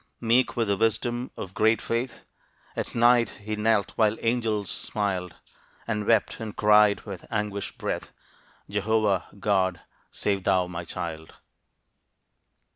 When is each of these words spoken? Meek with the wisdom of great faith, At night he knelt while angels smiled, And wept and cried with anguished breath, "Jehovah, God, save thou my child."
Meek 0.19 0.55
with 0.57 0.67
the 0.67 0.75
wisdom 0.77 1.29
of 1.37 1.53
great 1.53 1.79
faith, 1.79 2.23
At 2.75 2.95
night 2.95 3.29
he 3.41 3.55
knelt 3.55 3.91
while 3.97 4.17
angels 4.21 4.71
smiled, 4.71 5.35
And 5.87 6.07
wept 6.07 6.39
and 6.39 6.55
cried 6.55 7.01
with 7.01 7.31
anguished 7.31 7.77
breath, 7.77 8.11
"Jehovah, 8.67 9.25
God, 9.39 9.81
save 10.11 10.43
thou 10.43 10.65
my 10.65 10.85
child." 10.85 11.35